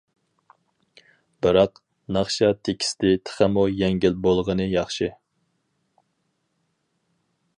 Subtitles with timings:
[1.45, 1.77] بىراق،
[2.17, 5.13] ناخشا تېكىستى تېخىمۇ يەڭگىل بولغىنى ياخشى.